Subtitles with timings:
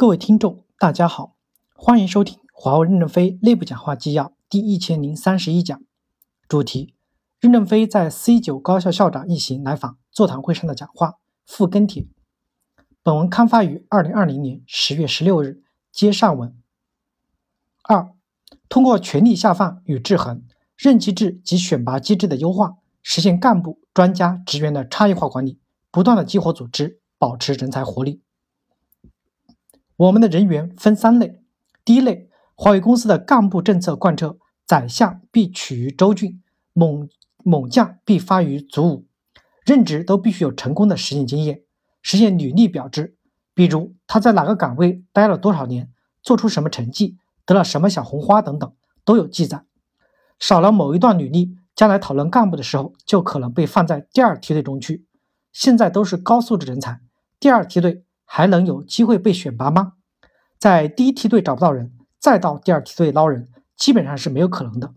[0.00, 1.36] 各位听众，大家好，
[1.74, 5.78] 欢迎收听华为任正非内部讲话纪要第一千零三十一讲，
[6.48, 6.94] 主题：
[7.38, 12.06] 任正非在 C 九高校校长一行来访座谈会上的讲话附跟帖。
[13.02, 16.56] 本文刊发于二零二零年十月十六日，接上文。
[17.82, 18.14] 二，
[18.70, 20.42] 通过权力下放与制衡、
[20.78, 25.60] 任期制及选拔机制的优化，实现干部、专家、职员的差异化管理，
[25.90, 28.22] 不断的激活组织，保持人才活力。
[30.00, 31.42] 我们的人员分三类：
[31.84, 36.42] 第一类，华为公司的干部政策贯彻“宰相必取于州郡，
[36.72, 37.06] 猛
[37.44, 39.06] 猛将必发于卒伍”，
[39.62, 41.64] 任职都必须有成功的实践经验，
[42.00, 43.14] 实现履历表制。
[43.52, 45.90] 比如他在哪个岗位待了多少年，
[46.22, 48.72] 做出什么成绩，得了什么小红花等等，
[49.04, 49.66] 都有记载。
[50.38, 55.04] 少了某一段履历，将来讨论干部的时候，就可能被放在第二梯队中去。
[55.52, 57.02] 现在都是高素质人才，
[57.38, 58.02] 第二梯队。
[58.32, 59.94] 还能有机会被选拔吗？
[60.56, 64.94] 在第一梯队找不到人，再到第二梯队捞人，基本上是没有可能的。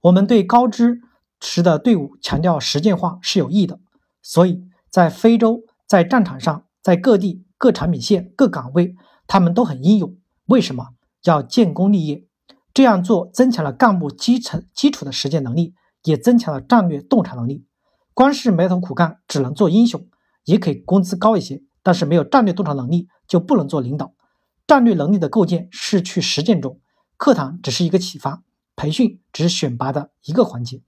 [0.00, 1.02] 我们对高知
[1.38, 3.78] 识的队伍强调实践化是有益的，
[4.22, 8.94] 所以在非洲、在战场上、在各地各产品线各岗位，
[9.26, 10.16] 他们都很英勇。
[10.46, 12.26] 为什么要建功立业？
[12.72, 17.66] 这样做增强了干部基层基础的实践能力，也增强了战略洞察能力。
[18.14, 20.08] 光是埋头苦干，只能做英雄，
[20.44, 21.62] 也可以工资高一些。
[21.88, 24.12] 但是没有战略洞察能力就不能做领导。
[24.66, 26.82] 战略能力的构建是去实践中，
[27.16, 28.42] 课堂只是一个启发，
[28.76, 30.82] 培训只是选拔的一个环节。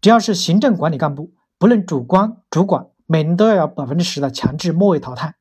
[0.00, 5.34] 只要是行政管理干部，不论主官、主管，每年都要有百分之十的强制末位淘汰，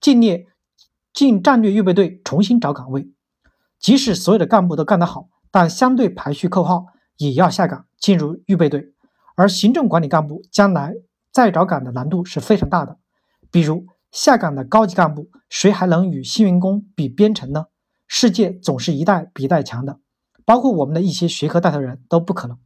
[0.00, 0.46] 进列
[1.12, 3.10] 进战略预备队，重新找岗位。
[3.80, 8.94] 即使所有的干部都干得好，但相对排序扣号，也要下岗进入预备队。
[9.34, 10.94] 而行政管理干部将来
[11.32, 12.96] 再找岗的难度是非常大的，
[13.50, 13.88] 比如。
[14.14, 17.66] 下岗的高级干部，谁还能与新员工比编程呢？
[18.06, 19.98] 世界总是一代比一代强的，
[20.44, 22.56] 包括我们的一些学科带头人都不可能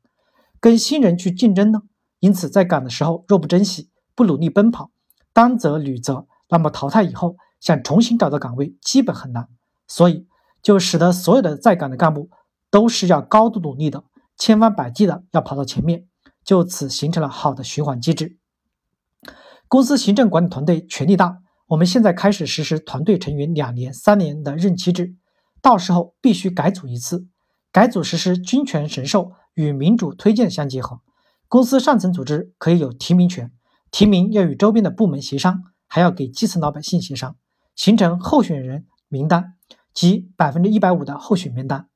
[0.61, 1.81] 跟新人去竞争呢。
[2.21, 4.91] 因此，在岗的时候若不珍惜，不努力奔跑，
[5.33, 9.49] 当责履责，那么淘汰以后想重新找到岗位基本很难。
[9.87, 10.27] 所以，
[10.63, 12.29] 就使得所有的在岗的干部
[12.71, 14.05] 都是要高度努力的，
[14.37, 16.07] 千方百计的要跑到前面，
[16.45, 18.38] 就此形成了好的循环机制。
[19.69, 25.15] 公司行政管理团队权力大，我们现在开始实施团队成员两年、三年的任期制，
[25.61, 27.27] 到时候必须改组一次。
[27.71, 31.01] 改组实施军权神授与民主推荐相结合。
[31.49, 33.53] 公司上层组织可以有提名权，
[33.91, 37.37] 提名要与周边的部门协商，还要给基层老百姓协商，
[37.77, 39.53] 形成候选人名单
[39.93, 41.89] 及百分之一百五的候选名单，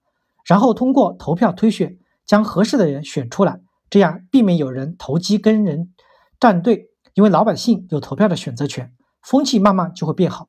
[0.45, 1.97] 然后通过投票推选，
[2.27, 5.95] 将合适的人选出来，这样避免有人投机跟人
[6.39, 6.91] 站队。
[7.15, 10.49] 因为老百姓有投票的选择权，风气慢慢就会变好。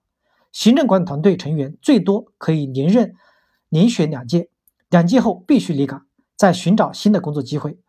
[0.51, 3.15] 行政管理团队成员最多可以连任、
[3.69, 4.49] 连选两届，
[4.89, 7.79] 两届后必须离岗，再寻找新的工作机会。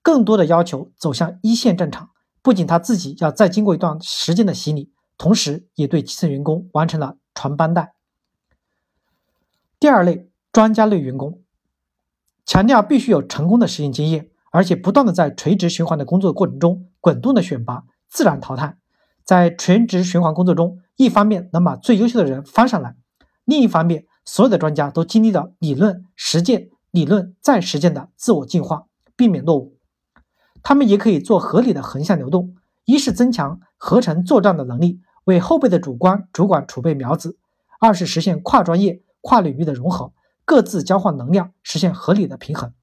[0.00, 2.10] 更多的要求走向一线战场，
[2.40, 7.94] 不仅他自己要再经过一段时间的洗礼，同时也对基层员工完成了传帮带。
[9.78, 11.42] 第二类专家类员工，
[12.44, 17.84] 强调必须有成功的实践经验，而且不断的在垂直循环的工作过程中滚动的选拔。
[18.12, 18.76] 自然淘汰，
[19.24, 22.94] 在全职循环工作中，一方面能把最优秀的人翻上来，
[23.46, 28.84] 另一方面，所有的专家都经历了理论实践、理论再实践的自我进化，
[29.16, 29.78] 避免落伍。
[30.62, 37.38] 他们也可以做合理的横向流动，一是增强合成作战的能力，为后备的主官、主管储备苗子；
[37.80, 40.12] 二是实现跨专业、跨领域的融合，
[40.44, 42.74] 各自交换能量，实现合理的平衡。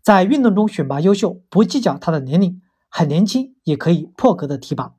[0.00, 2.61] 在运动中选拔优秀，不计较他的年龄。
[2.94, 4.92] 很年轻也可以破格的提拔，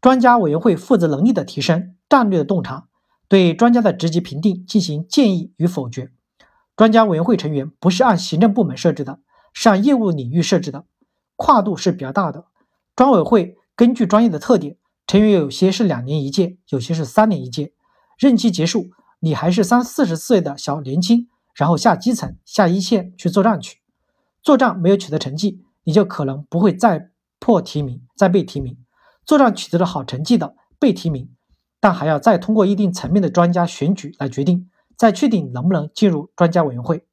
[0.00, 2.88] 专家委员会负责能力的提升，战略的洞察，
[3.28, 6.10] 对专家的职级评定进行建议与否决。
[6.74, 9.20] 专家委员会成员不是按行政部门设置的，
[9.52, 10.84] 是按业务领域设置的，
[11.36, 12.46] 跨度是比较大的。
[12.96, 17.72] 专委会根据专业的特点，成员有些是两年一届，有些是三年一届。
[18.18, 18.90] 任期结束，
[19.20, 23.78] 你还是三四十岁的小年轻，然后下基层、下一线去作战去，
[24.42, 27.11] 作战没有取得成绩，你就可能不会再。
[27.42, 28.78] 破提名再被提名，
[29.26, 31.28] 作战取得了好成绩的被提名，
[31.80, 37.04] 但还要再通过一定层面的专家选举来决定，再确定能不能进入专家委员会。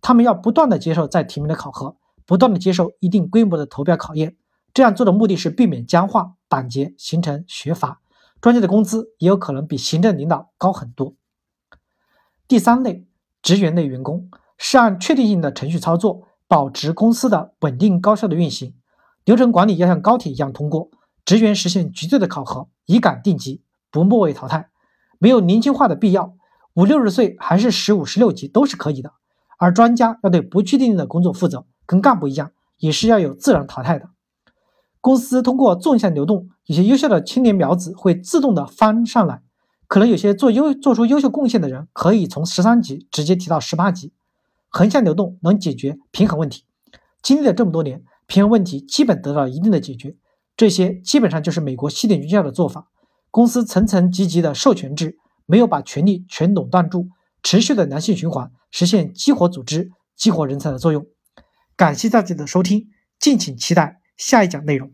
[0.00, 4.36] 他们要不断的接受再提名的考核，不断的接受一定规模的投标考验。
[4.72, 8.00] 这样做的目的是避免僵化板结，形成学阀。
[8.40, 11.14] 专家的工资也有可能比行政领导高很多。
[12.46, 13.04] 第三类
[13.42, 18.74] 职员类员工是按确定性的程序操作，保持公司的稳定高效的运行。
[19.24, 20.90] 流程管理要像高铁一样通过，
[21.24, 24.70] 职员实现绝对的考核，以岗定级，不末位淘汰。
[25.18, 26.34] 没有年轻化的必要，
[26.74, 29.12] 五六十岁还是十五、十六级都是可以的。
[29.58, 34.08] 而专家要对不确定的工作负责，跟干部一样，也是要有自然淘汰的。
[35.00, 39.42] 公司通过纵向流动，有些优秀的青年苗子会自动的翻上来，
[39.86, 44.12] 可能有些做优做出优秀贡献的人，可以从十三级直接提到十八级。
[44.68, 46.64] 横向流动能解决平衡问题，
[47.22, 50.16] 经历了这么多年，偏问题基本得到一定的解决。
[50.56, 52.88] 这些基本上就是美国西点军校的做法，
[53.30, 57.10] 公司层层级级的授权制，没有把权力全垄断住，
[57.42, 61.04] 持续的良性循环，实现激活组织、激活人才的作用。
[61.76, 62.88] 感谢大家的收听，
[63.20, 64.90] 敬请期待下一讲内容。